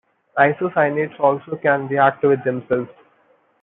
[0.39, 2.89] Isocyanates also can react with themselves.